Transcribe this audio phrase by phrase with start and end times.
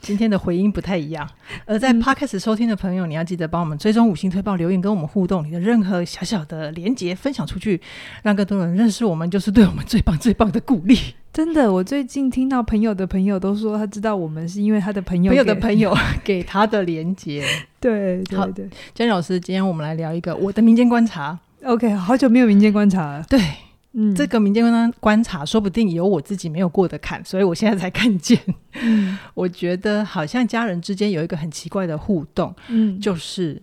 [0.00, 1.28] 今天的回音不太一样，
[1.64, 5.44] 而在 Podcast 收听的朋友，嗯、你要记得帮我们追踪五星推报留言，跟我们互动。
[5.44, 7.80] 你的任何小小的连接分享出去，
[8.22, 10.96] 让更多人认识我们，就是对我们最棒最棒的鼓励。
[11.32, 17.44] 真的，我最近听到朋友的朋友都说，他知道我们是因为他的朋友朋友的朋友给他的连接。
[17.80, 21.38] 对对对，嘉玲老师，今天我们来聊一个我的民间观察。
[21.64, 23.24] OK，好久没有民间观察了。
[23.28, 23.65] 对。
[23.98, 28.38] 嗯，这个民间观观察，说不定有我自己没有过的坎， 所以我现在才看见。
[28.74, 33.60] 嗯， 我觉得好像家人之间有一个很奇怪的互动，嗯，就是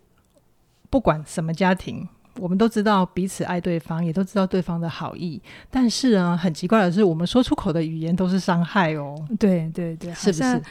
[0.90, 2.08] 不管什么家庭，
[2.40, 9.16] 我们都知道彼此爱对方，也都知道对方的好意，但是呢，很奇怪的是，我们说出口的语言都是伤害哦。
[9.38, 10.62] 对对对，是不是？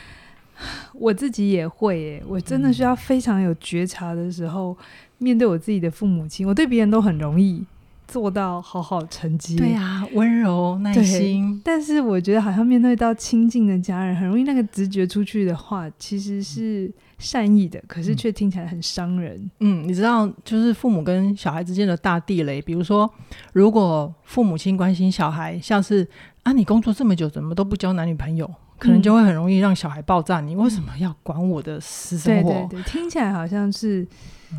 [0.93, 4.85] 我自己也会耶，我真的需要非常有觉察的时候，嗯，
[5.19, 7.65] 面对我自己的父母亲，我对别人都很容易。
[8.13, 11.59] 做到好好成绩，对呀、啊，温柔耐心。
[11.65, 19.51] 但是我觉得好像面对到亲近的家人，很容易那个直觉出去的话，其实是善意的，可是却听起来很伤人。
[19.61, 23.11] 嗯，你知道，就是父母跟小孩之间的大地雷，比如说，
[23.55, 26.07] 如果父母亲关心小孩，像是
[26.43, 28.47] 啊，你工作这么久，怎么都不交男女朋友，
[28.79, 30.43] 可能就会很容易让小孩爆炸。
[30.43, 32.51] 你为什么要管我的私生活？
[32.51, 34.07] 对对对，听起来好像是。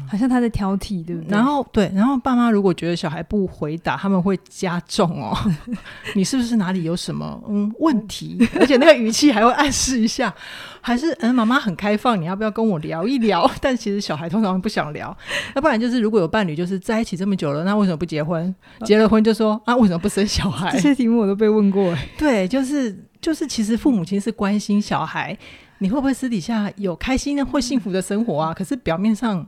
[0.09, 1.29] 好像他在挑剔，对不对？
[1.29, 5.35] 然后对，然后爸妈如果觉得小孩不回答，他们会加重哦。
[6.15, 8.37] 你是不是哪里有什么嗯问题？
[8.59, 10.33] 而且那个语气还会暗示一下，
[10.81, 13.49] 还是嗯妈妈很开放，你要不要跟我聊一聊？
[13.61, 15.15] 但其实小孩通常不想聊。
[15.55, 18.53] 要不然就是如果有伴侣，就是在一起这么久了，那为什么不结婚？
[18.85, 20.71] 结了婚就说啊，为什么不生小孩？
[20.71, 21.95] 这些题目我都被问过。
[22.17, 25.37] 对，就是就是，其实父母亲是关心小孩，
[25.79, 28.53] 你会不会私底下有开心的或幸福的生活啊？
[28.53, 29.47] 可是表面上。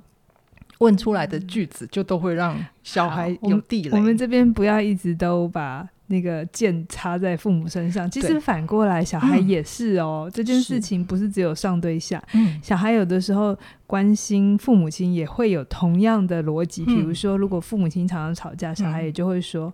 [0.79, 3.97] 问出来的句子就都会让小孩有地雷。
[3.97, 10.25] 我们这边不要一直都把那个剑插在父母身上，其实反过来小孩也是哦。
[10.27, 12.23] 嗯、这件事情不是只有上对下，
[12.61, 16.85] 小孩有的时候关心父母亲也会有同样的逻辑。
[16.85, 19.73] 比如说，如果父母亲常常吵架，小孩也就会说。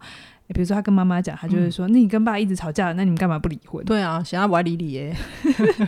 [0.53, 5.16] 比如说，他跟妈妈讲，他就会说：“嗯、那你跟爸一直吵架，那你们干嘛不离婚？”对啊，想要我爱理你耶。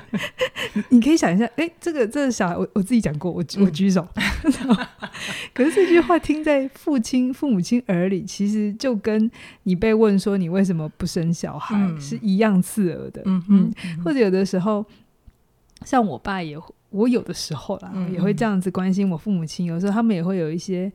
[0.90, 4.08] 你可以想一下，哎、欸，这个这个小孩，我我自己讲过，我我举手。
[4.16, 4.24] 嗯、
[5.54, 9.30] 可是这句话听在父亲、父母亲耳里，其实就跟
[9.64, 13.22] 你被问说你为什么不生小孩、嗯、是一样刺耳的。
[13.26, 14.86] 嗯嗯，或者有的时候，
[15.86, 16.58] 像我爸也，
[16.90, 19.66] 我有的时候啦，嗯、也会这样子关心我父母亲。
[19.66, 20.92] 有时候他们也会有一些。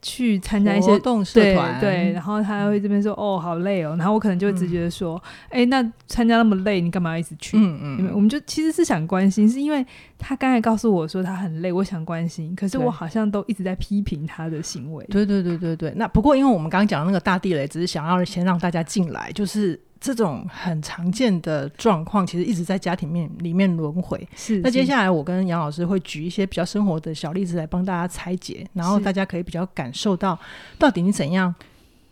[0.00, 5.20] 去参加一些活动社团，对，然后他会这边说：“嗯、哦，好累哦。”然后我可能就会直觉的说
[5.50, 9.84] ：“哎、嗯，那参加那么累，你干嘛要一直去？”嗯嗯，因为我们就其实是想关心，是因为
[10.16, 15.04] 他刚才告诉我说他很累，我想关心，可是我好像都一直在批评他的行为。
[15.10, 15.92] 对对对对对。
[15.96, 19.78] 那不过，因为我们刚刚讲的那个大地雷，只是想要先让大家进来，就是。
[20.00, 24.26] 这种很常见的状况，其实一直在家庭面里面轮回。
[24.36, 30.38] 是，那接下来我跟杨老师会举一些比较生活的小例子来帮大家拆解，然后大家可以比较感受到
[30.78, 31.54] 到底你怎样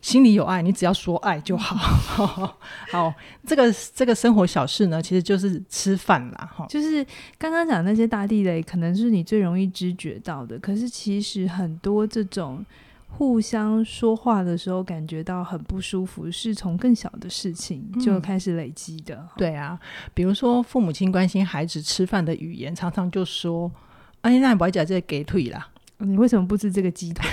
[0.01, 1.77] 心里有爱，你只要说爱就好。
[2.91, 3.15] 好，
[3.47, 6.51] 这个这个生活小事呢，其实就是吃饭啦。
[6.57, 7.07] 哈，就是
[7.39, 12.65] 刚刚讲那些大地雷，可能是你最容易知觉到的，可是其实很多这种。
[13.16, 19.15] 互相说话的时候感觉到很不舒服，是从更小的事情就开始累积的。
[19.16, 19.28] 嗯。
[19.38, 19.78] 对啊，
[20.12, 23.72] 比如说父母亲关心孩子吃饭的语言，常常就说
[24.21, 25.66] ：“哎，那你不要讲这个鸡腿啦，
[25.97, 27.26] 你为什么不吃这个鸡腿？”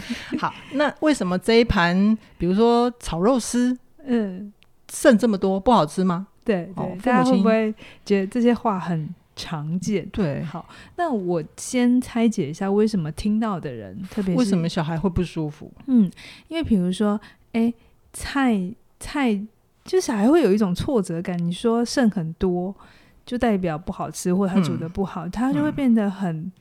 [0.38, 3.74] 好，那为什么这一盘，比如说炒肉丝，
[4.04, 4.52] 嗯，
[4.92, 6.26] 剩这么多，不好吃吗？
[6.44, 7.74] 对对，哦，大家会不会
[8.04, 9.08] 觉得这些话很？
[9.36, 10.08] 常见。
[10.08, 10.66] 对，好，
[10.96, 15.70] 那我先拆解一下为什么听到的人特别，为什么小孩会不舒服？
[15.86, 16.10] 嗯，
[16.48, 17.20] 因为比如说，
[17.52, 17.72] 哎，
[18.14, 18.58] 菜
[18.98, 19.38] 菜，
[19.84, 21.38] 就小孩会有一种挫折感。
[21.38, 22.74] 你说剩很多，
[23.26, 26.52] 就代表不好吃，或者他煮的不好，嗯、他就会变得很、嗯、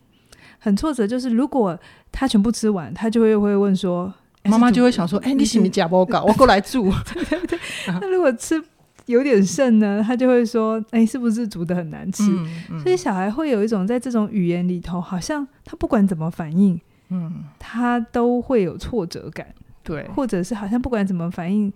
[0.59, 1.07] 很挫折。
[1.07, 1.79] 就是如果
[2.11, 4.13] 他全部吃完，他就会会问说，
[4.43, 6.23] 妈妈就会想说， 哎，你是不是假包搞？
[6.27, 6.91] 我过来住。
[7.13, 8.61] 对对对，那如果吃。
[9.05, 16.79] 有点剩呢，他就会说：“哎、欸，是不是煮的很难吃？”嗯嗯、所以小孩会有一种在这种语言里头，好像他不管怎么反应，
[17.09, 19.47] 嗯，他都会有挫折感，
[19.83, 21.71] 对，或者是好像不管怎么反应，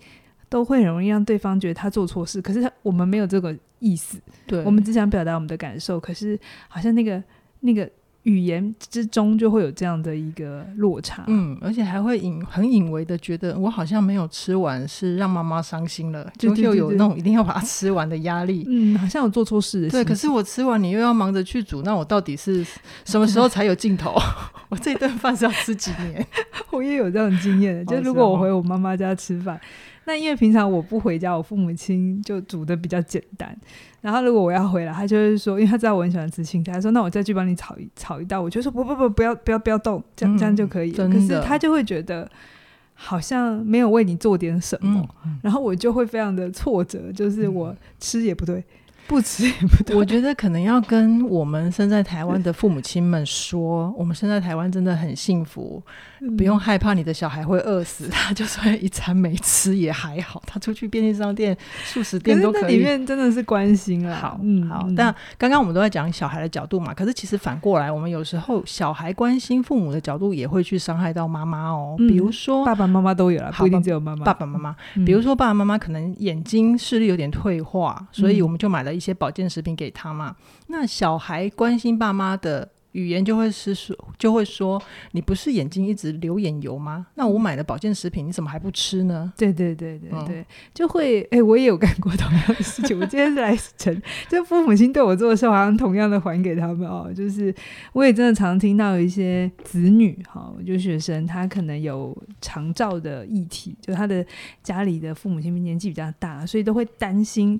[0.50, 2.42] 都会很容易让对方觉得他做错事。
[2.42, 4.18] 可是他我们没有这个意思，
[4.48, 6.00] 对，我们只想表达我们的感受。
[6.00, 7.24] 可是好像那个
[7.60, 7.88] 那个
[8.24, 19.90] 语言之中就会有这样的一个落差，嗯，而且还会隐很隐微的觉得我好像没有吃完，是让妈妈伤心了，就又有那种一定要把它吃完的压力，嗯，好像有做错事的。
[19.90, 22.66] 对，可是我吃完，你又要忙着去煮，那我到底是
[23.06, 24.16] 什么时候才有尽头？
[24.70, 26.26] 我这顿饭是要吃几年？
[26.72, 29.60] 我也有这种经验，就如果我回我妈妈家吃饭。
[30.10, 33.56] 那因为平常我不回家，我父母亲就煮的比较简单。
[34.02, 38.42] 然后如果我要回来，他就会说，因为他知道我很喜欢吃青菜，他说那我再去帮你炒一炒一道。
[38.42, 41.08] 我就说不不不，不要不要不要动，这样这样就可以了。
[41.08, 42.28] 可是他就会觉得
[42.96, 45.08] 好像没有为你做点什么，
[45.44, 48.64] 然后我就会非常的挫折，就是我吃也不对。
[49.08, 49.96] 不吃也不对。
[49.96, 55.82] 我觉得可能要跟我们生在台湾的父母亲们说，我们生在台湾真的很幸福，
[56.22, 62.62] 嗯，不用害怕你的小孩会饿死，他就算一餐没吃也还好，他出去便利商店、素食店都可以。
[62.62, 64.16] 可里面真的是关心了。
[64.16, 64.88] 好，嗯，好。
[64.96, 71.96] 但刚刚我们都在讲小孩的角度嘛，可是其实反过来，我们有时候小孩关心父母的角度也会去伤害到妈妈哦。
[71.98, 74.26] 比如说，爸爸妈妈都有了，不一定只有妈妈。
[74.26, 74.76] 爸爸妈妈，
[75.06, 80.36] 比如说爸爸妈妈可能眼睛视力有点退化，所以我们就买了一些保健食品给他嘛，
[80.68, 84.82] 那小孩关心爸妈的语言就会是说，就会说，
[85.12, 87.06] 你不是眼睛一直流眼油吗？
[87.16, 89.32] 那我买的保健食品你怎么还不吃呢？
[89.38, 93.00] 对对对对对，嗯、就会哎、欸，我也有干过同样的事情。
[93.00, 97.12] 我今天是来承， 就父母亲对我做的事，好像同样的还给他们哦。
[97.16, 97.54] 就是
[97.94, 104.26] 我也真的常听到有一些子女哈，就学生他可能有长照的议题，就他的
[104.64, 107.60] 家里的父母亲年纪比较大，所以都会担心。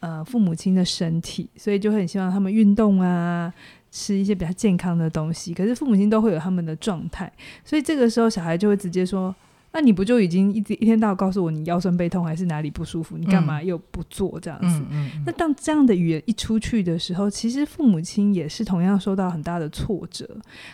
[0.00, 3.54] 呃，父母亲的身体，所以就很希望他们运动啊，
[3.92, 5.54] 吃一些比较健康的东西。
[5.54, 7.32] 可是父母亲都会有他们的状态，
[7.64, 9.32] 所以这个时候小孩就会直接说
[9.72, 13.16] ：“那你不就已经一直一天到晚告诉我你腰酸背痛还是哪里不舒服？
[13.16, 20.28] 你干嘛又不做这样子？”嗯嗯嗯、那当这样的语言一出去的时候，其实父母亲也是同样受到很大的挫折，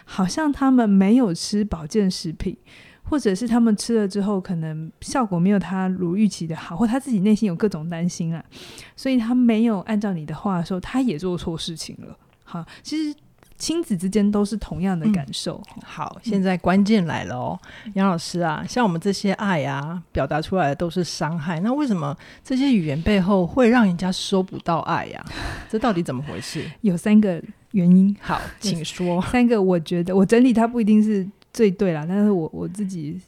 [0.05, 2.57] 好像他们没有吃保健食品。
[3.11, 8.45] 或者是他们吃了之后，可能效果没有他如预期的好，或他自己内心有各种担心啊，
[8.95, 12.15] 所以他没有按照你的话说，他也做错事情了。
[12.49, 13.17] 好，其实
[13.59, 15.63] 亲子之间都是同样的感受。
[15.77, 17.59] 嗯、好，现在关键来了哦，
[17.95, 25.31] 杨老师啊，像我们这些爱啊，表达出来的都是伤害，那为什么这些语言背后会让人家收不到爱呀、啊？
[25.69, 26.65] 这到底怎么回事？
[26.81, 27.43] 有三个
[27.73, 28.17] 原因。
[28.21, 29.21] 好， 请说。
[29.23, 31.29] 三个，我觉得我整理它不一定是。
[31.51, 33.19] 最对啦，但是我我自己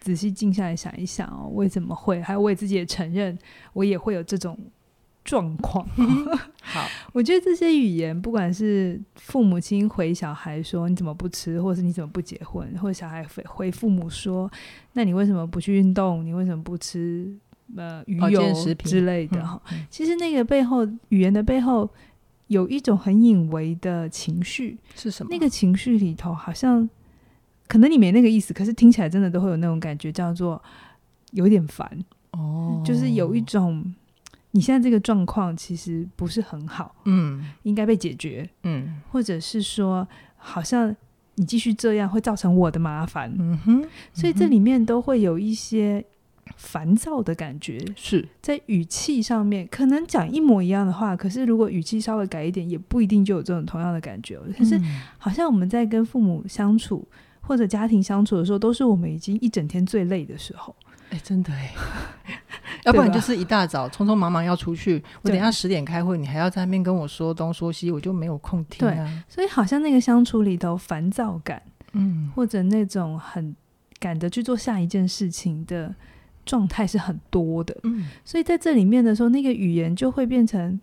[0.00, 2.20] 仔细静下来想一想哦，为什么会？
[2.20, 3.38] 还有我也自己也承认，
[3.72, 4.58] 我也会有这种
[5.28, 5.86] 状况。
[6.62, 14.50] 好， 我觉得这些语言，不管是父母亲回小孩说你怎么不吃，或者是你怎么不结婚，或者小孩回回父母说，
[14.94, 16.24] 那你为什么不去运动？
[16.24, 17.30] 你为什么不吃
[17.76, 18.42] 呃鱼油
[18.84, 19.46] 之类的？
[19.46, 21.88] 哈、嗯嗯，其实那个背后语言的背后
[22.46, 25.28] 有一种很隐微的情绪是什么？
[25.30, 26.88] 那个情绪里头好像。
[27.70, 30.58] 可能你没那个意思，可是听起来真的都会有那种感觉，叫做
[31.32, 31.86] 有点烦
[32.30, 33.94] 哦，就是有一种
[34.50, 40.06] 你现在这个状况其实不是很好，嗯，应该被解决，嗯，或者是说
[40.36, 40.94] 好像
[41.34, 46.04] 你继续这样会造成我的麻烦，嗯哼，所以这里面都会有一些
[46.56, 54.38] 烦躁的感觉，是在语气上面，可能讲一模一样的话，可是如果语气稍微改一点，也不一定就有这种同样的感觉。
[54.56, 54.80] 可是
[55.18, 57.06] 好像我们在跟父母相处。
[57.40, 60.76] 或者家庭相处的时候，都是我们已经一整天最累的时候。
[61.08, 61.74] 哎、欸，真的哎，
[62.88, 68.94] 要不然就是一大早匆匆忙忙要出去，我等下十点开会，你还要在那边跟我说东说西，我就没有空听啊。
[68.94, 73.54] 对，所以好像那个相处里头烦躁感，嗯，或者那种很
[74.00, 75.94] 赶着去做下一件事情的
[76.46, 77.76] 状态是很多的。
[77.82, 80.80] 嗯，所以在这里面的时候，那个语言就会变成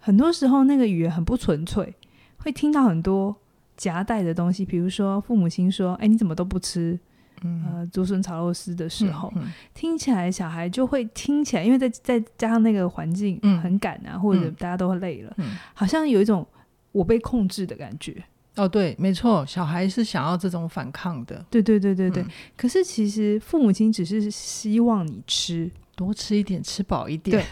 [0.00, 1.94] 很多时候那个语言很不纯粹，
[2.38, 3.36] 会听到很多。
[3.76, 7.00] 夹带的东西，比如说父母亲说：“哎，你怎么都不吃？
[7.42, 9.32] 嗯、呃，竹笋炒肉丝的时候、
[9.74, 16.46] 听起来小孩就会听起来，因为再再加上那个环境很赶啊、嗯，或者大家都累了、嗯，好像有一种
[16.92, 18.22] 我被控制的感觉。
[18.56, 21.44] 哦，对，没错，小孩是想要这种反抗的。
[21.48, 22.22] 对对对对对。
[22.22, 27.38] 嗯、可是其实父母亲只是希望你吃多吃一点，吃饱一点。
[27.38, 27.46] 对。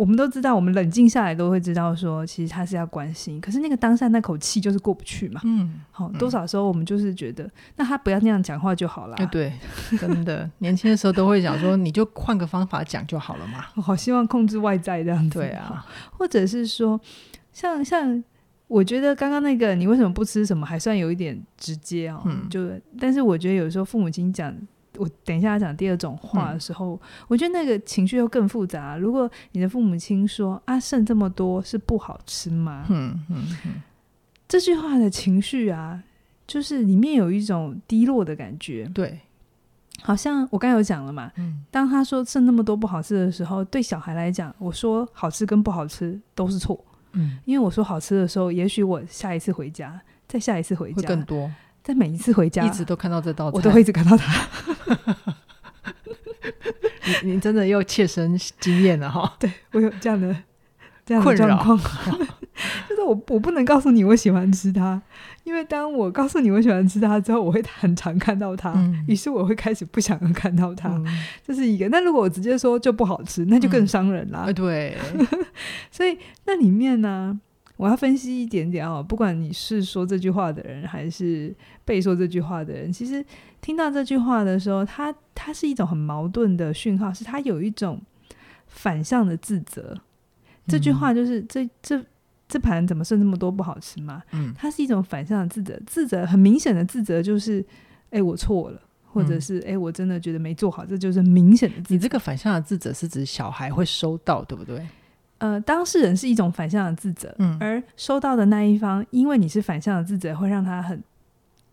[0.00, 5.42] 我们都知道，我们冷静下来都会知道，说其实他是要关心，可是那个当下那口气就是过不去嘛。
[5.44, 9.16] 嗯，好，多少时候我们就是觉得，那他不要那样讲话就好了。
[9.30, 9.52] 对，
[9.98, 13.66] 真的， 年轻的时候都会讲说，你就换个方法讲就好了嘛。
[13.74, 15.38] 我好希望控制外在这样子。
[15.38, 15.84] 对啊，
[16.16, 16.98] 或者是说，
[17.52, 18.24] 像像
[18.68, 22.22] 我觉得刚刚那个，你为什么不吃什么，还算有一点直接哦。
[22.24, 24.56] 嗯，就但是我觉得有时候父母亲讲。
[24.96, 28.96] 我等一下讲第二种话的时候，我觉得那个情绪又更复杂。
[28.96, 33.82] 如果你的父母亲说“啊，剩这么多是不好吃吗？”嗯嗯嗯，
[34.48, 36.02] 这句话的情绪啊，
[36.46, 38.90] 就是里面有一种低落的感觉。
[38.92, 39.20] 对，
[40.02, 46.84] 好像我刚有讲了嘛，嗯，当他说剩那么多不好吃的时候，对小孩来讲，我说好吃跟不好吃都是错。
[47.12, 51.50] 嗯，因为我说好吃的时候，也许我下一次回家，再下一次回家会更多，
[51.82, 54.46] 在每一次回家一直都看到这道菜，我都会一直看到它。
[57.22, 59.34] 你你真的又切身经验了哈？
[59.40, 60.36] 对，我有这样的
[61.04, 61.78] 这样的状况，
[62.88, 65.00] 就是我我不能告诉你我喜欢吃它，
[65.44, 71.06] 因为当我告诉你我喜欢吃它之后，我会很常看到它，嗯、于是我会开始不想要看到它，嗯、
[71.44, 71.88] 这是一个。
[71.88, 74.44] 那如果我直接说就不好吃，那就更伤人啦。
[74.46, 74.96] 嗯、对，
[75.90, 77.40] 所以那里面呢？
[77.80, 81.50] 我要分析一点点哦，不管你是说这句话的人，还是
[81.82, 83.24] 被说这句话的人，其实
[83.62, 87.98] 听到这句话的时候，他他是一种很矛盾的讯号，是他有一种
[88.66, 89.94] 反向的自责。
[89.96, 90.02] 嗯、
[90.68, 92.04] 这句话就是这这
[92.46, 94.22] 这盘怎么剩这么多不好吃吗？
[94.32, 97.64] 嗯，它是一种反向的自责，自责很明显的自责就是，
[98.10, 101.94] 哎，我错了，或者是哎，我真的觉得没做好，这就是明显的自责。
[101.94, 104.86] 你这个反向的自责是指小孩会收到，对不对？
[105.40, 111.02] 呃，当事人是一种反向的自责，嗯，而收到的那一方，因为你是反向的自责，会让他很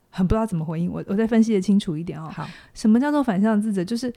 [0.09, 0.89] 很不知道怎么回应。
[0.89, 2.29] 我我再分析的清楚一点哦。
[2.33, 3.83] 好，什么叫做反向的自责？
[3.83, 4.11] 就是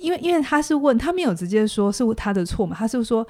[0.00, 3.24] 因为因为他是问他没有直接说是他的错嘛，他是说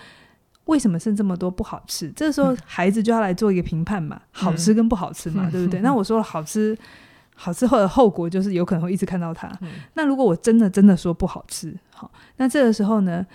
[0.65, 2.11] 为什么剩这么多不好吃？
[2.17, 5.81] 这个时候孩子就要来做一个评判嘛，嗯、好吃跟不好吃嘛，嗯、对不对？
[5.81, 6.75] 嗯、 那我说好吃，
[7.35, 9.47] 好吃后的后果就是有可能会一直看到他。
[9.61, 13.27] 嗯、那如果我真的真的说不好吃，好，那这个时候呢？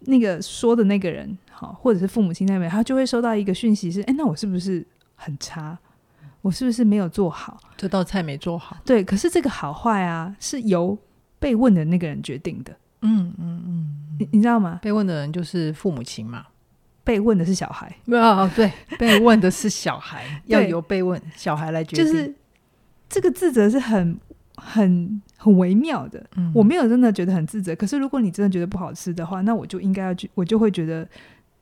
[0.00, 5.78] 那个说的那个人，好，或者是父母亲那边，他就会收到一个讯息是：哎，那我是不是很差？
[6.42, 7.60] 我是不是没有做好？
[7.76, 8.76] 这道菜没做好。
[8.84, 10.96] 对，可是这个好坏啊，是由
[11.38, 12.74] 被问的那个人决定的。
[13.02, 14.80] 嗯嗯嗯，你你知道吗？
[14.82, 16.46] 被问的人就是父母亲嘛？
[17.04, 17.94] 被问的是小孩。
[18.06, 22.06] 没有、哦，对，被问的是小孩， 要由被问小孩来决定。
[22.06, 22.34] 就是
[23.08, 24.18] 这个自责是很。
[24.60, 27.74] 很很微妙的，嗯、我没有真的觉得很自责。
[27.74, 31.08] 可是如果你真的觉得不好吃的话，那我就应该要去，我就会觉得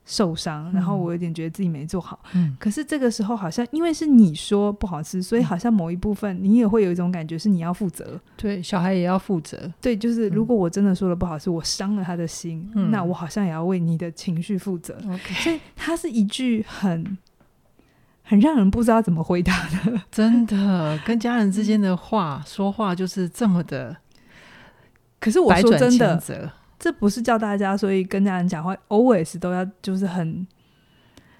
[0.04, 2.18] 受伤，嗯、然后我有点觉得自己没做好。
[2.34, 8.20] 嗯、可是这个时候好像因为是你说不好吃，所以好像某一部分你也会有一种感觉是你要负责。
[8.36, 9.72] 对，小孩也要负责。
[9.80, 14.96] 对，就是如果我真的说了不好吃，我伤了他的心，嗯、那我好像也要为你的情绪负责。
[15.04, 17.16] 嗯、所以它是一句很。
[18.28, 23.96] 很让人不知道怎么回答的， 真的，跟家人之间的话说话就是这么的。
[25.18, 30.46] 可是我说真的，这不是叫大家，所以跟家人讲话，always 都要就是很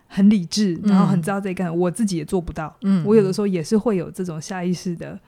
[0.07, 1.71] 很理智，然后很知道这个。
[1.71, 5.21] 我自己也做不到，嗯，我有的时候也是会有这种下意识的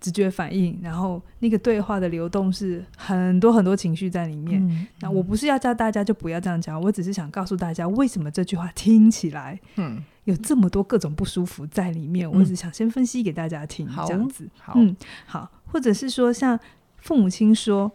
[0.00, 4.64] 直觉反应，然后那个对话的流动是很多很多情绪在里面。
[4.68, 10.00] 嗯，那我不是要叫大家就不要这样讲，我只是想告诉大家为什么这句话听起来，嗯。
[10.28, 14.94] 有这么多各种不舒服在里面，我只想先分析给大家听，这样子，好，嗯，
[15.24, 16.58] 好，或者是说，像
[16.98, 17.90] 父母亲说，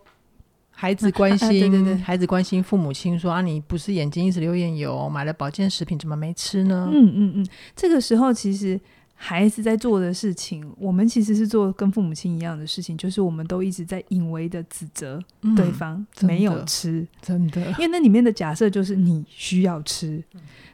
[0.71, 6.89] 孩子关心，对对对，孩子关心父母亲说啊，你不是眼睛一直流眼油，买了保健食品怎么没吃呢？
[6.91, 8.81] 嗯嗯嗯，这个时候其实
[9.25, 15.17] 孩子在做的事情，我们其实是做跟父母亲一样的事情，就是我们都一直在隐微的指责
[15.55, 20.21] 对方没有吃，真的，因为那里面的假设就是你需要吃。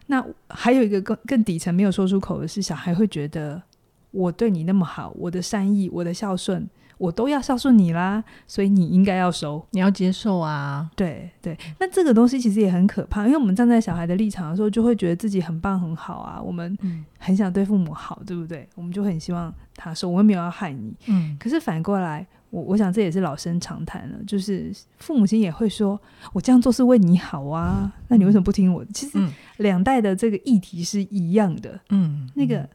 [0.07, 3.61] 那还有一个更更底层没有说出口的是，小孩会觉得
[4.09, 6.67] 我对你那么好，我的善意，我的孝顺，
[6.99, 10.87] 我都要孝顺你啦，所以你应该要收，你要接受啊。
[10.95, 16.77] 对对，那这个东西其实也很可怕，因为我们站在小孩的立场的时候，就会觉得自己很棒很好啊，我们
[17.17, 18.69] 很想对父母好，对不对？
[18.75, 21.35] 我们就很希望他说我们没有要害你，嗯。
[21.39, 22.27] 可是反过来。
[22.51, 26.01] 我我想这也是老生常谈了，就是父母亲也会说，
[26.33, 28.83] 我这样做是为你好啊，那你为什么不听我？
[28.85, 29.19] 其实
[29.57, 32.67] 两代的这个议题是一样的，嗯，那个。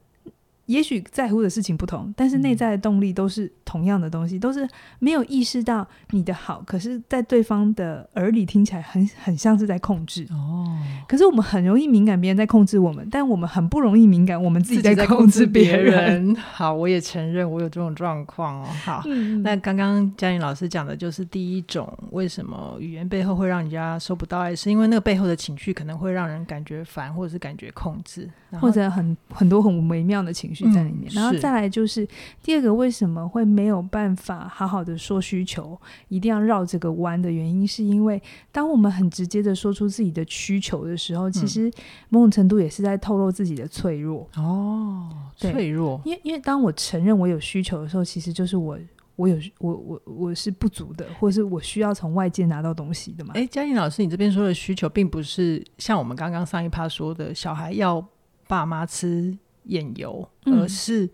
[0.67, 4.69] 也许在乎的事情不同，但是内在的动力都是同样的东西，都是
[4.99, 10.67] 没有意识到你的好，可是，在对方的耳里听起来很很像是在控制哦。
[11.07, 16.35] 可是我们很容易敏感，别人在控制我们，但我们很不容易敏感，我们自己在控制别人。
[16.53, 18.67] 好，我也承认我有这种状况哦。
[18.85, 30.54] 好，嗯、那刚刚嘉玲老师讲的就是第一种，为什么语言背后会让人家收不到爱，是因为那个背后的情绪可能会让人感觉烦，或者是感觉控制，或者很很多很微妙的情绪。
[30.73, 32.07] 在里面，然后再来就是
[32.43, 41.71] 第二个，为什么会没有办法好好的说需求，一定要绕这个弯的原因，是因为当我们很直接的说出自己的需求的时候，其实
[42.11, 46.01] 某种程度也是在透露自己的脆弱哦，脆弱。
[46.05, 48.79] 因为因为当我承认我有需求的时候，其实就是我
[49.17, 53.33] 我有我我我是不足的，或是我需要从外界拿到东西的嘛。
[53.35, 58.05] 诶，嘉颖老师，你这边说的需求，并不是像我们刚刚上一趴说的小孩要
[58.49, 59.37] 爸妈吃。
[59.65, 61.09] 眼油，而是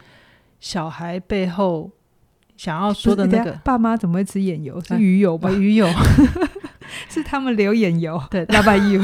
[0.61, 1.91] 小孩背后
[2.57, 4.81] 想要说的那个，爸妈怎么会吃眼油？
[4.83, 5.51] 是鱼油吧？
[5.51, 5.89] 鱼油
[7.09, 9.03] 是他们流眼油，对，老板油。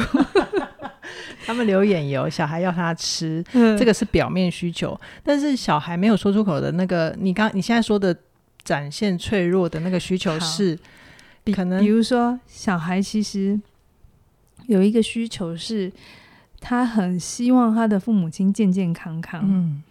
[1.44, 4.98] 他们流眼油，小孩要他吃，嗯、这个是表面需求。
[5.22, 8.14] 但是小孩没有说出口的那个，你刚你现在说的
[8.64, 10.76] 展现脆弱的那个需求是，
[11.54, 13.60] 可能比如说小孩其实
[14.66, 15.92] 有一个需求是，
[16.60, 19.82] 他很希望他的父母亲健健康康，嗯，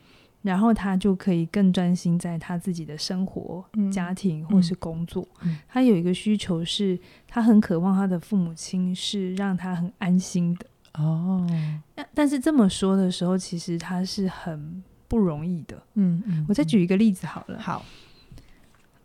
[0.41, 5.27] 然后他就可以更专心在他自己的生活、嗯、家庭或是工作。
[5.43, 10.65] 嗯、他有一个需求是，他很渴望他的父母亲是让他很安心的。
[10.93, 11.45] 哦，
[11.93, 15.81] 但但是这么说的时候，其实他是很不容易的。
[15.95, 17.59] 嗯嗯，我再举一个例子好了。
[17.59, 17.83] 好，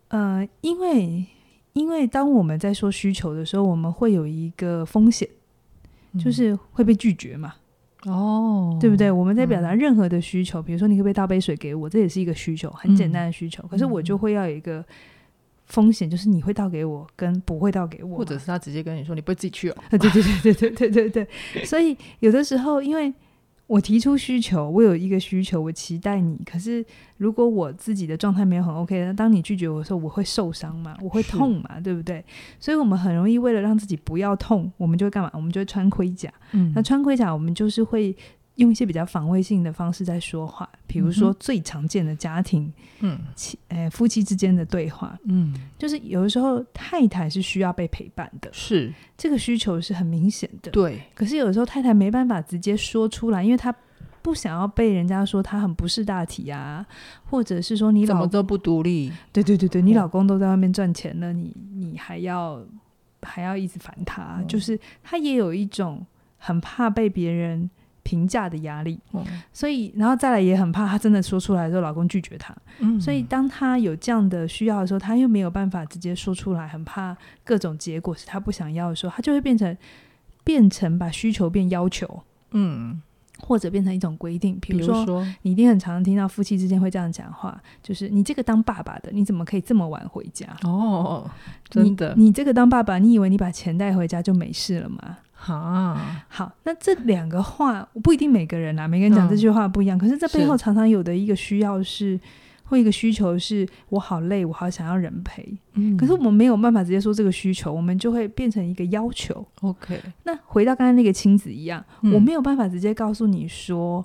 [0.09, 1.26] 呃，因为
[1.73, 5.29] 因为当我们在说需求的时候，我们会有一个风险，
[6.19, 7.55] 就是会被拒绝嘛。
[8.07, 9.11] 哦，对不对？
[9.11, 13.62] 我们在表达任何的需求，比如说你可不可以倒杯水给我，这也是一个需求，很简单的需求。
[13.69, 14.85] 可是我就会要有一个。
[15.67, 19.76] 风险就是你会倒给我，跟不会倒给我，或者是他直接跟你说你不会自己去哦。
[19.88, 21.11] 对对对对对对对
[21.55, 21.64] 对。
[21.64, 23.14] 所以有的时候，因为
[23.71, 26.37] 我提出需求，我有一个需求，我期待你。
[26.45, 26.85] 可是
[27.19, 32.25] 如果我自己的状态没有很 OK，那当你拒绝我的时候，我会受伤嘛，我会痛嘛，对不对？
[32.59, 35.31] 所以我们很容易为了让自己不要痛，我们就会干嘛？
[35.35, 36.29] 我们就会穿盔甲。
[36.50, 38.17] 嗯，那穿盔甲，我们就是会。
[38.61, 48.93] 用一些比较防卫性的方式在说话，比如说最常见的家庭，嗯，妻，呃，夫妻之间的对话，嗯，就是有的时候太太是需要被陪伴的，是。
[49.17, 51.02] 这个需求是很明显的，对。
[51.14, 53.75] 可是有的时候太太没办法直接说出来，因为她
[54.21, 56.87] 不想要被人家说她很不识大体啊，
[57.25, 62.62] 或者是说你怎么都不独立，对对对对，你老公都在外面赚钱了，你你还要
[63.23, 67.71] 还要一直烦他，嗯，就是他也有一种很怕被别人。
[68.02, 72.54] 评价的压力，嗯、所以然后再来也很怕，她真的说出来之后，老公拒绝她。
[72.78, 79.76] 嗯，所以当她有这样的需要的时候，她又没有办法直接说出来，很怕各种结果是她不想要的时候，她就会变成
[80.43, 83.00] 变成把需求变要求，嗯，
[83.39, 84.58] 或者变成一种规定。
[84.60, 90.47] 比如说，说你一定很常听到夫妻之间会这样讲话，就是你这个当爸爸的，你怎么可以这么晚回家？
[90.63, 91.30] 哦，
[91.69, 95.19] 真的，你，你这个当爸爸，你以为你把钱带回家就没事了吗？
[95.47, 99.97] 啊，好，那这两个话我不一定每个人啊，每个人讲这句话不一样。
[99.97, 102.21] 嗯、可是这背后常常有的一个需要是，是
[102.65, 105.57] 或一个需求是，我好累，我好想要人陪。
[105.75, 109.45] 嗯，可是我们没有办法直接说这个需求，我们就会变成一个要求。
[109.63, 114.05] OK，那回到刚才那个亲子一样，嗯、我没有办法直接告诉你说，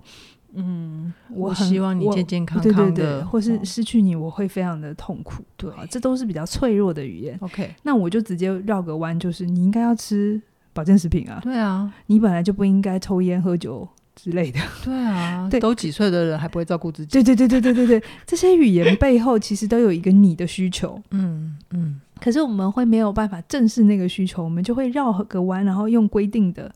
[0.54, 5.44] 嗯，我，我希望你健健康康的，对对对，或是失去你，我会非常的痛苦。
[5.44, 7.38] 哦、对，这都是比较脆弱的语言。
[7.42, 10.42] OK，那我就直接绕个弯，就是你应该要吃。
[10.76, 14.60] 保健食品啊，对啊，你本来就不应该抽烟喝酒之类的。
[14.84, 17.12] 对啊， 对，都几岁的人还不会照顾自己。
[17.14, 21.02] 对对对对对对对，这些语言背后其实都有一个你的需求。
[21.12, 22.02] 嗯嗯。
[22.20, 26.70] 可是我们会没有办法正视那个需求，我们就会绕个弯，然后用规定的、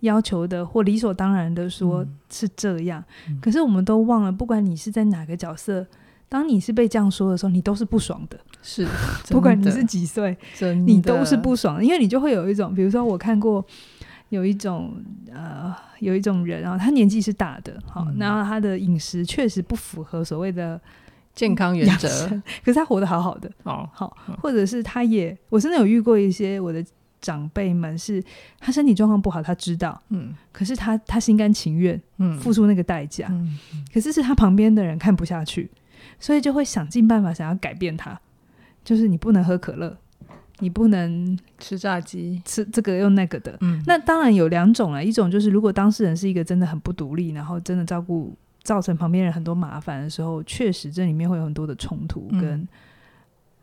[0.00, 3.02] 要求的或理所当然的说是这样。
[3.28, 5.86] 嗯，可是我们都忘了，不管你是在哪个角色。
[6.34, 8.36] 当你是被这样说的时候，你都是不爽的。
[8.60, 8.84] 是，
[9.30, 10.36] 不管你是几岁，
[10.84, 13.64] 你都是不爽的，因为你就会有一种，比如说我看过
[14.30, 14.96] 有一种
[15.32, 20.80] 呃，有一种人啊，他年纪是大的，好，嗯、然后他的饮食确实不符合所谓的
[21.36, 22.08] 健康原则，
[22.64, 26.84] 可是他活得好好的哦，好，或者是他也，我真的有遇过一些我的
[27.20, 28.20] 长辈们，是
[28.58, 33.56] 他身体状况不好，他知道，嗯，可是他他心甘情愿，嗯，付出那个代价，嗯，
[33.92, 35.70] 可是是他旁边的人看不下去。
[36.24, 38.18] 所以就会想尽办法想要改变他，
[38.82, 39.94] 就是你不能喝可乐，
[40.60, 43.54] 你不能吃炸鸡，吃这个又那个的。
[43.60, 52.66] 嗯，那当然有两种啊，一种就是如果当事人是一个真的很不独立，然后真的照顾造成旁边人很多麻烦的时候，确实这里面会有很多的冲突跟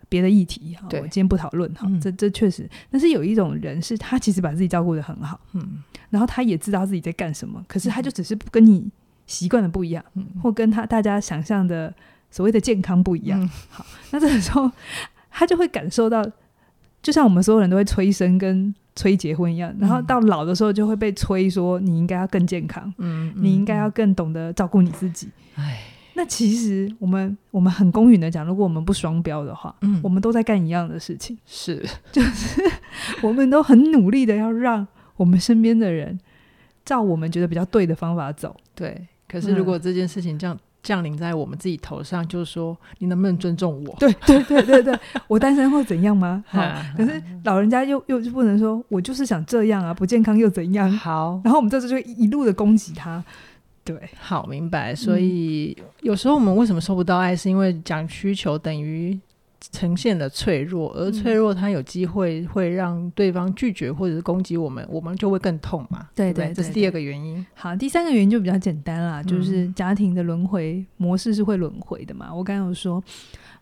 [0.07, 0.75] 别的议题。
[0.75, 2.69] 哈，我今天不讨论哈，这这确实。
[2.91, 8.87] 但是有一种人是他其实把自己照顾的很好，嗯，然后他也知道自己在干什么，可是他就只是跟你
[9.25, 11.91] 习惯的不一样，嗯，或跟他大家想象的。
[12.31, 14.71] 所谓的健康不一样，嗯、好，那这个时候
[15.29, 16.25] 他就会感受到，
[17.03, 25.29] 就像我们所有人都会催生跟催结婚一样，然后到老的时候就会被催说你应该要更健康，嗯，你应该要更懂得照顾你自己。
[25.55, 32.61] 哎、嗯，那其实我们我们很公允的讲，如果我们不双标的话，嗯，我们都在干一样的事情，是， 就是
[33.21, 36.17] 我们都很努力的要让我们身边的人
[36.85, 38.55] 照我们觉得比较对的方法走。
[38.73, 40.57] 对，可是如果这件事情这样。
[40.83, 43.95] 降临在我们自己头上，就是说，你能不能尊重我？
[43.99, 46.43] 对 对对对对，我单身会怎样吗？
[46.49, 46.61] 好，
[46.97, 50.91] 可是老人家又又就不能说，我就是想这样啊，不健康又怎样？
[50.91, 53.23] 好，然后我们这次就一路的攻击他，
[53.83, 54.95] 对，好，明白。
[54.95, 59.19] 所以、嗯、有时候我们为什么收不到爱，是因为讲需求等于
[59.71, 66.09] 呈现的脆弱，而脆弱它有机会会让对方拒绝或者是攻击我们，我们就会更痛嘛。
[66.15, 67.45] 对对，对，对，对，这是第二个原因。
[67.53, 72.27] 好，第三个原因就比较简单啦，就是家庭的轮回模式是会轮回的嘛。
[72.29, 73.03] 嗯、我刚刚有说，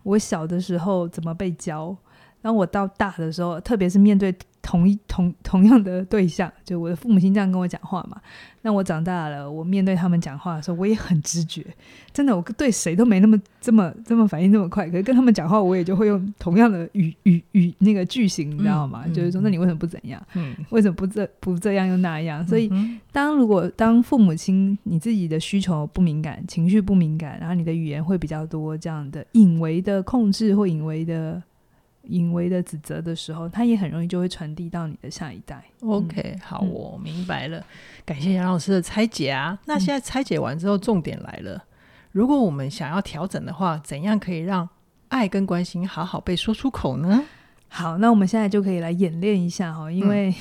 [0.03, 1.95] 我小的时候怎么被教。
[2.41, 8.21] 当我到大的时候，特别是面对同一同同样的对象，就我的父母亲这样跟我讲话嘛。
[8.61, 11.65] 那我长大了，我面对他们讲话的时候，我也很直觉。
[12.11, 14.89] 真的，我对谁都没那么这么这么反应那么快。
[14.89, 19.03] 可是跟他们讲话，我也就会用同样的语语语那个句型，你知道吗？
[19.05, 20.21] 嗯、就是说，那你为什么不怎样？
[20.33, 22.45] 嗯，为什么不这不这样又那样？
[22.45, 22.69] 所以，
[23.13, 31.41] 当如果当父母亲你自己的需求不敏感、情绪不敏感，然后你的语言会比较多这样的隐微的控制或隐微的。
[32.09, 35.63] 隐微的指责的时候，他也很容易就会传递到你的下一代。
[35.81, 37.63] OK，好，我明白了，嗯、
[38.05, 39.57] 感谢杨老师的拆解啊。
[39.65, 41.61] 那现在拆解完之后，重点来了，嗯、
[42.11, 44.67] 如果我们想要调整的话，怎样可以让
[45.09, 47.23] 爱跟关心好好被说出口呢？
[47.67, 50.35] 好，那我们现在就可以来演练一下哈，因为、嗯、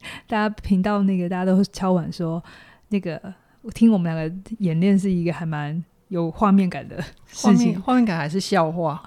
[0.26, 2.42] 大家频道那个大家都敲碗说，
[2.88, 3.20] 那个
[3.62, 5.84] 我听我们两个演练是一个还蛮。
[6.10, 9.00] 有画面感的事情，画面感还是笑话，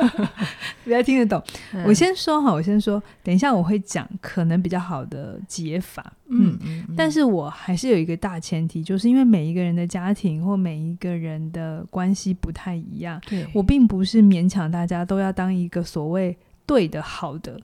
[0.82, 1.40] 比较听得懂。
[1.74, 17.60] 嗯、我先说哈，我先说，等一下我会讲可能比较好的解法，嗯，嗯嗯，但是我还是有一个大前提，就是因为每一个人的家庭或每一个人的关系不太一样，对，我并不是勉强大家都要当一个所谓对的好的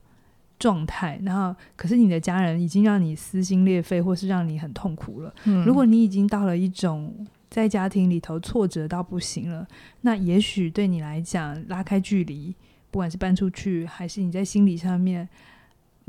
[0.58, 5.34] 状态，然后可是你的家人已经让你撕心裂肺，或是让你很痛苦了。
[5.44, 7.26] 嗯、如果你已经到了一种。
[7.50, 9.66] 在家庭里头挫折到不行了，
[10.02, 12.54] 那也许对你来讲，拉开距离，
[12.90, 15.28] 不管是搬出去，还是你在心理上面，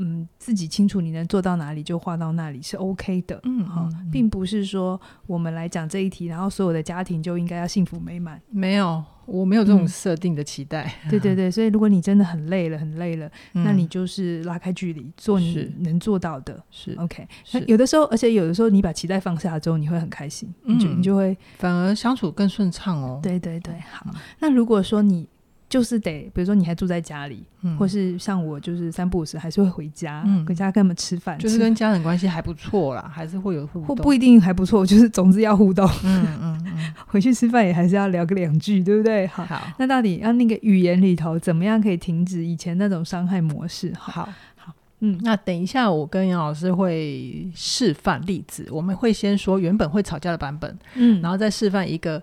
[0.02, 9.04] 嗯，自己清楚你能做到哪里就画到那里是 OK 的，嗯，哈、嗯，并不是说我们来讲这一题，然后所有的家庭就应该要幸福美满，没有。
[9.26, 11.10] 我没有这种设定的期待，嗯。
[11.10, 16.60] 对对对，所以如果你真的很累了，很累了，嗯、那你就是拉开距离，做你能做到的。
[16.70, 17.28] 是 OK。
[17.44, 23.20] 是有的时候，而且有的时候，你把期待放下之后，你会很开心，嗯、你就你就会反而相处更顺畅哦。
[23.22, 24.06] 对对对，好。
[24.08, 25.28] 嗯、那如果说你。
[25.70, 35.88] 就是得，比如说你还住在家里，嗯、或是像我，就是三不五时还是会回家，嗯、跟家跟他们吃饭，就是跟家人关系还不错啦，还是会有互动，或不一定还不错，就是总之要互动。
[36.02, 39.28] 嗯嗯嗯， 回去吃饭也还是要聊个两句，对不对？
[39.28, 43.92] 好，好，那到底要那个语言里头怎么样可以停止以前那种伤害模式？
[43.96, 44.28] 好。
[44.56, 52.20] 好，嗯，那等一下我跟杨老师会示范例子，我们会先说原本会吵架的版本，嗯，然后再示范一个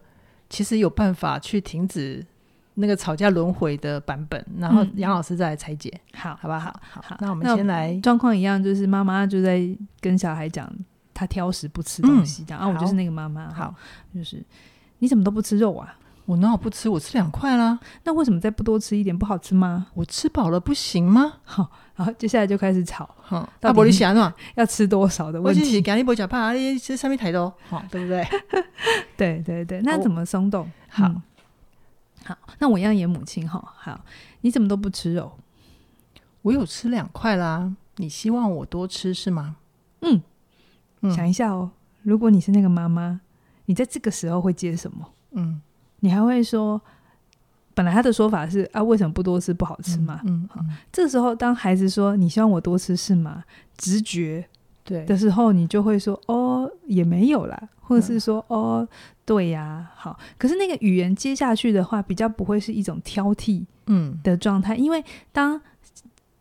[0.49, 2.25] 其实有办法去停止。
[2.80, 6.80] 那个吵架轮回的版本，然后杨老师再来拆解，嗯、好，好不好？
[6.92, 9.62] 好，好，那我们先来状况一样，就是妈妈就在
[10.00, 10.72] 跟小孩讲，
[11.13, 13.74] 他挑食不吃东西，然后、嗯、我就是那个妈妈，好，
[14.13, 14.44] 就是
[15.00, 15.96] 你怎么都不吃肉啊？
[16.26, 16.88] 我哪有不吃？
[16.90, 19.18] 我吃两块啦，那为什么再不多吃一点？
[19.18, 19.88] 不好吃吗？
[19.94, 21.34] 我吃饱了不行吗？
[21.46, 25.62] 好，然后接下来就开始吵，好，那玻璃想啊， 要吃多少的问题？
[25.62, 28.28] 我是你不讲怕，你吃上面太多，好，对不对？
[29.18, 30.70] 对对对，那怎么松动？
[30.90, 31.10] 好。
[32.34, 33.74] 嗯好，那我一样演母亲哈。
[33.78, 34.00] 好，
[34.42, 35.32] 你怎么都不吃肉？
[36.42, 37.76] 我有吃两块啦。
[37.98, 39.56] 你希望我多吃是吗？
[40.02, 40.22] 嗯，
[41.02, 41.72] 嗯，想一下哦。
[42.04, 43.20] 如果你是那个妈妈，
[43.66, 45.10] 你在这个时候会接什么？
[45.32, 45.62] 嗯，
[46.02, 46.80] 你还会说，
[47.74, 50.22] 本来他的说法是啊，为什么不多吃不好吃吗？
[50.26, 53.44] 嗯，好，这时候当孩子说你希望我多吃是吗？
[53.76, 54.48] 直觉。
[54.88, 55.04] 对。
[55.06, 58.88] 的时候，你就会说哦，也没有啦，或者是说、嗯、哦，
[59.26, 60.19] 对呀、啊，好。
[60.38, 64.17] 可是那个语言接下去的话，比较不会是一种挑剔嗯。
[64.23, 65.62] 的状态，嗯、因为当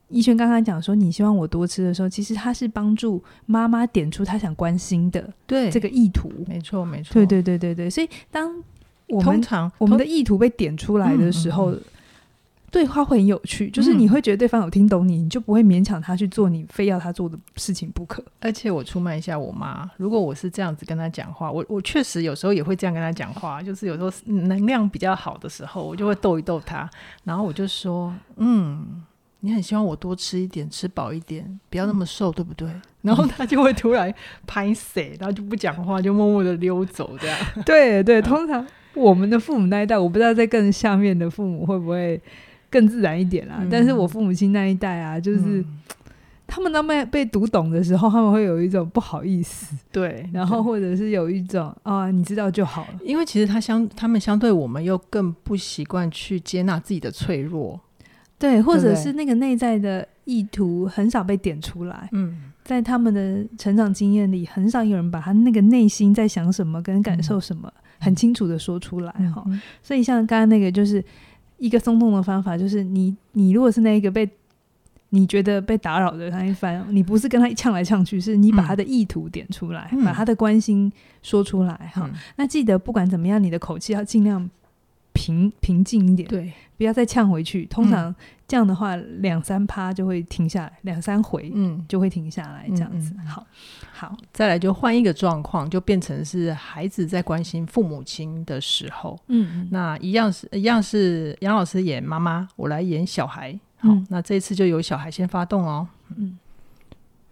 [0.09, 5.69] 怡璇刚刚讲说你希望我多吃的时候，其实他是帮助妈妈点出他想关心的对。
[5.69, 7.91] 这个意图，没错没错，对对对对对。
[7.91, 8.55] 所以当
[9.09, 11.75] 我们通常我们的意图被点出来的时候。
[12.77, 18.23] 对话会很有趣，就是你会觉得对方有听懂你，嗯、你就不会勉强他去做你非要他做的事情不可。
[18.39, 26.87] 而且我出卖一下我妈，如果我是这样子跟他讲话，我我确实有时候也会这样跟他讲话，就是有时候能量比较好的时候，我就会逗一逗他，
[27.25, 29.03] 然后我就说：“嗯，
[29.41, 32.69] 你很希望我多吃一点，吃饱一点，不要那么瘦，嗯、对不对？”
[33.01, 34.15] 然后他就会突然
[34.47, 37.39] 拍死，然后就不讲话，就默默的溜走，这样。
[37.65, 42.21] 对对，通常我们的父母那一代，我不知道在更下面的父母会不会。
[42.71, 45.65] 更自然一点啦，嗯、但是我父母亲那一代啊，就是、嗯、
[46.47, 57.81] 他们当被被读懂的时候，他们会有一种不好意思，对，然后或者是有一种啊，你知道就好了，因为其实他相他们相对我们又更不习惯去接纳自己的脆弱，
[58.39, 62.09] 对，或者是那个内在的意图很少被点出来。
[62.13, 69.43] 嗯，在他们的成长经验里，很少有人把他那个内心在想什么跟感受什么很清楚的说出来哈。
[69.47, 71.03] 嗯、所以像刚刚那个，就是
[71.59, 74.29] 一个松动的方法，就是你你如果是那一个被
[75.11, 80.93] 你觉得被打扰的那一方，你不是跟他呛来呛去，是你把他的意图点出来，嗯、把他的关心
[81.23, 82.03] 说出来哈。
[82.05, 84.51] 嗯、那记得不管怎么样，你的口气要尽量
[85.13, 87.65] 平平静一点，对，不要再呛回去。
[87.67, 88.15] 通常
[88.49, 93.13] 这样的话，两三趴就会停下来，两三回嗯就会停下来，这样子。
[93.15, 93.47] 嗯嗯、好，
[93.93, 103.59] 好，再来就换一个状况，就变成是孩子在关心父母亲的时候，嗯，那一样是一样是杨老师演妈妈，我来演小孩。
[103.79, 105.87] 好，嗯、那这一次就由小孩先发动哦。
[106.17, 106.39] 嗯，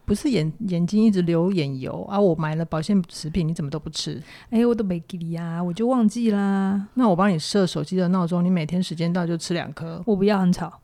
[0.05, 2.21] 不是眼眼睛一直流眼油啊！
[2.21, 4.21] 我买了保健食品，你怎么都不吃？
[4.51, 6.89] 哎、欸，我都没给你呀，我就忘记啦。
[6.95, 10.03] 那我帮你设手机的闹钟，你每天时间到就吃两颗。
[10.05, 10.81] 我不要，很吵。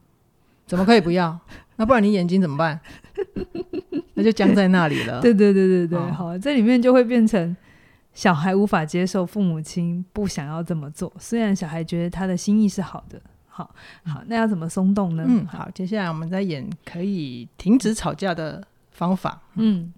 [0.71, 1.37] 怎么可以不要？
[1.75, 2.79] 那不然你眼睛怎么办？
[4.15, 5.19] 那就僵在那里了。
[5.23, 7.57] 对对对对对，哦、好，这里面就会变成
[8.15, 13.21] 小孩无法接受父母亲不想要这么做，虽然小孩觉得他的心意是好的。
[13.49, 15.25] 好好，那要怎么松动呢？
[15.27, 19.41] 嗯，好，接下来我们再演可以停止吵架的方法。
[19.55, 19.93] 嗯，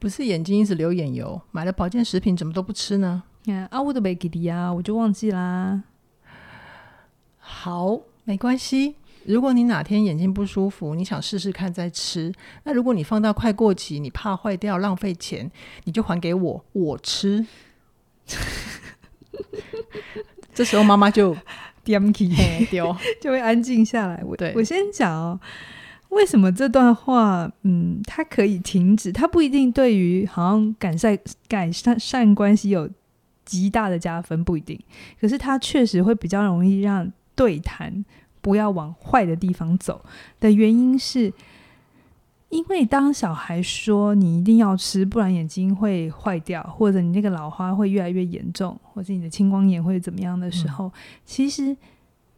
[0.00, 3.22] 不是眼睛一直流眼油，买了保健食品怎么都不吃呢？
[3.46, 5.84] 嗯、啊，我都没给你啊，我就忘记啦。
[7.38, 8.96] 好，没关系。
[9.24, 12.32] 如果你哪天眼睛不舒服，你想试试看再吃。
[12.64, 15.50] 那如果你放到快过期，你怕坏掉浪费钱，
[15.84, 17.46] 你就还给我，我吃。
[20.54, 21.36] 这时候妈妈就。
[21.82, 22.28] 点起
[22.70, 24.22] 丢 就会安静下来。
[24.22, 25.40] 我对我先讲哦，
[26.10, 29.10] 为什么这段话，嗯，它可以停止？
[29.10, 32.88] 它不一定对于好像改善改善善关系有
[33.46, 34.78] 极大的加分，不一定。
[35.18, 38.04] 可是它确实会比较容易让对谈
[38.40, 40.04] 不要往坏的地方走
[40.38, 41.32] 的原因是。
[42.50, 50.92] 因为当小孩说你一定要吃，不然眼睛会坏掉，或者你那个老花会越来越严重，或者你的青光眼会怎么样的时候，嗯、
[51.24, 51.76] 其实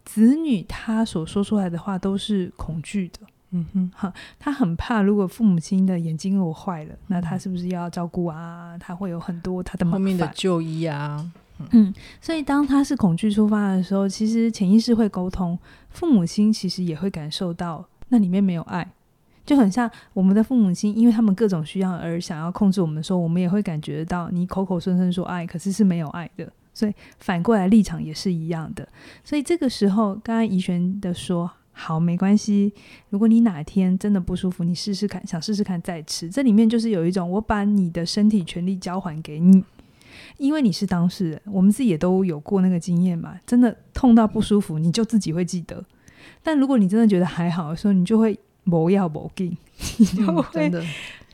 [0.05, 3.21] 子女他所说出来的话都是恐惧的。
[3.53, 8.77] 嗯哼，哈，他很怕，如果父母亲的眼睛如果坏了，那他是不是要照顾啊？
[8.79, 11.33] 他会有很多他的后面的就医啊。
[11.71, 15.59] 嗯，所以当他是恐惧出发的时候，其实潜意识会沟通，
[15.91, 18.93] 父母亲其实也会感受到那里面没有爱。
[19.45, 26.51] 就很像我们的父母亲，因为他们各种需要而想要控制我们的时候，我们也会感觉到你口口声声说爱，可是是没有爱的。
[26.73, 28.89] 所以反过来立场也是一样的。
[29.25, 32.73] 所以这个时候，刚刚怡璇的说好没关系，
[33.11, 36.31] 如果你哪天真的不舒服，你试试看，想试试看再吃。
[36.31, 39.65] 这里面就是有一种我把你的身体权利交还给你，
[40.39, 43.35] 因为你是当事人，我们自己也都有过那个经验嘛。
[43.47, 45.85] 真的痛到不舒服，你就自己会记得。
[46.43, 48.39] 但如果你真的觉得还好的时候，你就会。
[48.65, 49.51] 谋要不给，
[49.99, 50.85] 你就会、嗯、真的，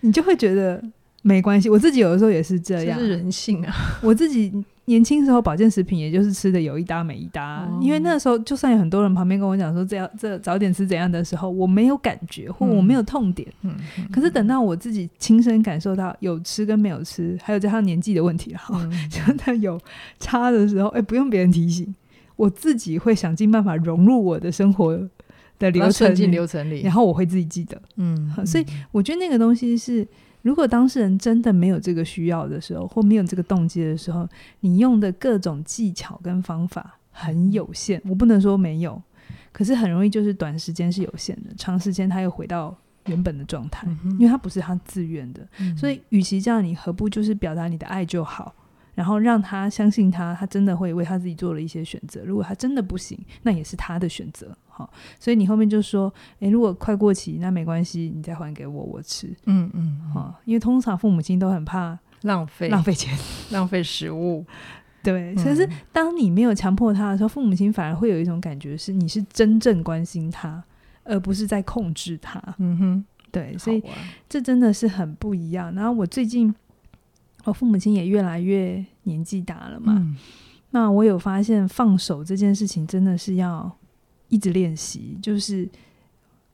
[0.01, 0.83] 你就会觉得
[1.21, 1.69] 没关系。
[1.69, 3.99] 我自己有的时候也是这样，是人性啊。
[4.03, 4.51] 我自己
[4.89, 7.69] 年轻时候保健食品，也就是吃的有一搭没一搭。
[7.71, 13.47] 嗯、因为那时候就算有很多人旁边跟我讲说这样这早点吃怎样的时候，我没有感觉或我没有痛点。
[14.11, 19.79] 可是等到我自己亲身感受到有吃跟没有吃，还有加上年纪的问题哈，真的、嗯、 有
[20.19, 21.95] 差的时候，哎、欸，不用别人提醒，
[22.37, 24.99] 我自己会想尽办法融入我的生活。
[25.59, 30.07] 的流程进流程里，然后我会自己记得，嗯，所以我觉得那个东西是，
[30.43, 34.29] 如果当事人真的没有这个需要的时候，或没有这个动机的时候，
[34.61, 38.01] 你用的各种技巧跟方法很有限。
[38.07, 39.03] 我不能说没有，
[39.53, 45.47] 可是很容易就是短时间是有限的，长时间他又回到原本的状态，嗯、因为他不是他自愿的。
[45.59, 48.55] 嗯、所以，与其这样，你何不就是表达你的爱就好？
[48.99, 52.21] 然后让他相信他，他真的会为他自己做了一些选择。
[52.25, 54.53] 如果他真的不行，那也是他的选择。
[54.67, 59.33] 好，所以你后面就说，诶，如果快过期，那没关系，你再还给我，我吃。
[59.45, 63.17] 嗯嗯，好，因为通常父母亲都很怕浪费浪费钱、
[63.53, 64.45] 浪费食物。
[65.01, 70.61] 对，可是当你没有强迫他的时候，父母亲反而会有一种感觉是你是真正关心他，
[71.05, 72.43] 而不是在控制他。
[72.59, 73.81] 嗯哼，对，所以
[74.29, 75.73] 这真的是很不一样。
[75.73, 76.53] 然后我最近。
[77.49, 80.17] 我父母亲也越来越年纪大了嘛，嗯、
[80.71, 83.71] 那我有发现放手这件事情真的是要
[84.29, 85.19] 一直练习。
[85.23, 85.69] 就是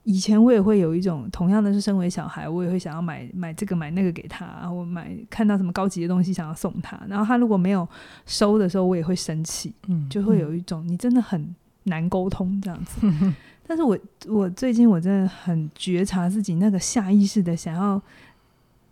[0.05, 7.87] 以前我也会有一种同样的是身为小孩，我也会想要买买这个买那个给他，我买看到什么高级的东西想要送他，然后他如果没有
[8.25, 11.55] 收的时候，我也会生气，嗯，就会有一种你真的很
[11.85, 13.01] 难沟通这样子。
[13.03, 13.35] 嗯、
[13.67, 18.01] 但是我我最近我真的很觉察自己那个下意识的想要。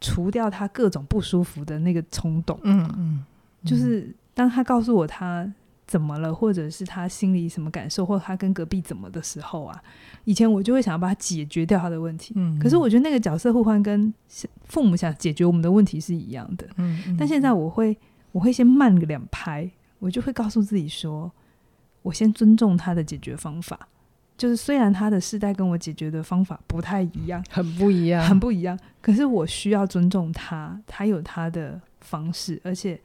[0.02, 3.24] 除掉他各种不舒服的那个冲动，嗯嗯，嗯
[3.64, 5.50] 就是当他告诉我他
[5.86, 9.82] 怎么了，或者是他心里什么感受，或者他跟隔壁怎么的时候啊，
[10.24, 12.34] 以前我就会想要把他解决掉他的问题。
[12.36, 14.12] 嗯，可是我觉得那个角色互换跟
[14.64, 16.66] 父母想解决我们的问题是一样的。
[16.76, 17.96] 嗯，嗯，但现在我会，
[18.32, 21.30] 我会先慢个两拍，我就会告诉自己说，
[22.02, 23.88] 我先尊重他的解决方法。
[24.36, 33.00] 就是虽然他的世代跟我解决的方法不太一样，很不一样，很不一样，可是我需要尊重他，他有他的方式，而且。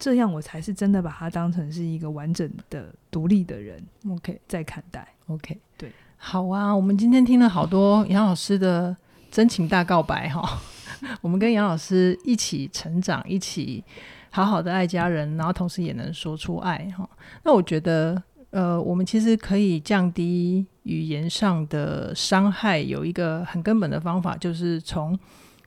[0.00, 6.72] 这样我才是真的把他当成是一个完整的、独立的人，OK，在看待，OK，对，好啊。
[6.72, 8.96] 我们今天听了好多杨老师的
[9.28, 10.60] 真情大告白哈，
[11.20, 13.82] 我们跟杨老师一起成长，一起
[14.30, 17.10] 好好的爱家人，然后同时也能说出爱哈。
[17.42, 25.18] 那我觉得，呃，我们其实可以降低语言上的伤害，有一个很根本的方法，就是从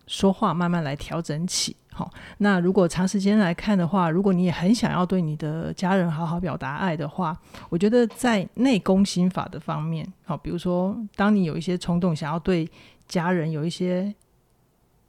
[0.08, 1.76] 说话慢慢来调整起。
[1.94, 7.38] 好，那如果长时间来看的话，如果你也很想要对你的家人好好表达爱的话，
[7.70, 12.68] 我觉得在内功心法的方面，好，比如说当你有一些冲动想要对
[13.08, 14.16] 家人有一些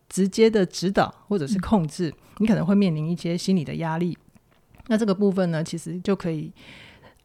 [0.08, 4.18] 直接的指导或者是控制，你可能会面临一些心理的压力。
[4.88, 6.52] 那这个部分呢，其实就可以，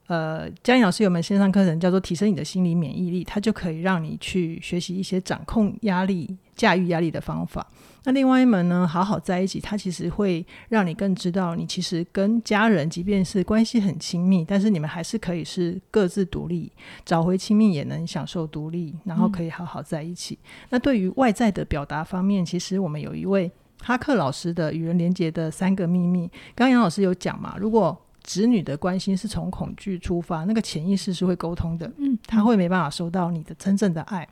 [0.08, 7.68] 呃，江颖老师有门线上课程叫做提升你的心理免疫力，它就可以让你去学习一些掌控压力、驾驭压力的方法。
[8.06, 16.72] 那另外一门呢，好好在一起，它其实会让你更知道，你其实跟家人，即便是关系很亲密，但是你们还是可以是各自独立，
[17.04, 20.40] 找回亲密也能享受独立，然后可以好好在一起。
[20.42, 34.28] 嗯、那对于外在的表达方面，其实我们有一位哈克老师的与人连结的三个秘密，刚刚杨老师有讲嘛，如果子女的关心是从恐惧出发，那个潜意识是会沟通的，嗯，他会没办法收到你的真正的爱。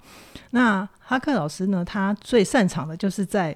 [0.52, 3.56] 那哈克老师呢，他最擅长的就是在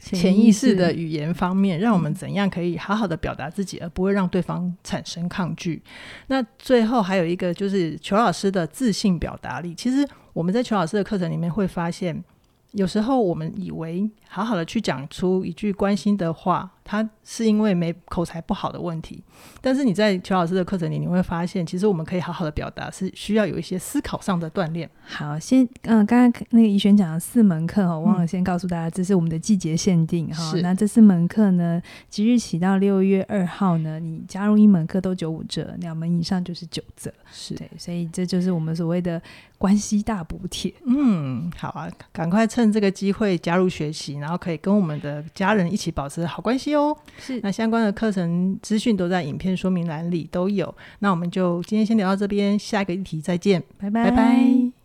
[0.00, 5.80] 潜意识的语言方面，让我们怎样可以好好的表达自己，而不会让对方产生抗拒。
[6.26, 9.72] 那最后还有一个就是裘老师的自信表达力。
[9.76, 12.22] 其实我们在裘老师的课程里面会发现。
[12.72, 19.22] 有时候我们以为好好的去讲出一句关心的话，他是因为没口才不好的问题。
[19.60, 24.88] 但是你在邱老师的课程里，你会发现，其实我们可以好好的表达，是需要有一些思考上的锻炼。
[25.02, 30.50] 好，先嗯，刚刚那个怡璇讲了四门课哈，我忘了先告诉大家，这是我们的季节限定哈。
[30.50, 30.62] 是。
[30.62, 37.12] 那这四门课呢，即日起到六月二号呢，你加入一门课都九五折，两门以上就是九折。
[37.30, 39.20] 是对，所以这就是我们所谓的。
[39.58, 46.77] 关系大补贴，嗯，好啊，赶快趁这个机会加入学习，然后可以跟我们的家人一起保持好关系哦。
[47.18, 50.72] 是，那相关的课程资讯都在影片说明栏里都有。
[51.00, 54.10] 那我们就今天先聊到这边，下一个议题再见，拜拜。
[54.10, 54.77] 拜拜。